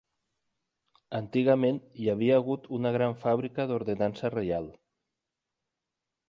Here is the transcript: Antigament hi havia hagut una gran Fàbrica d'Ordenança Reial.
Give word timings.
Antigament 1.17 1.77
hi 2.03 2.09
havia 2.13 2.39
hagut 2.41 2.65
una 2.79 2.93
gran 2.97 3.13
Fàbrica 3.27 3.67
d'Ordenança 3.73 4.33
Reial. 4.37 4.71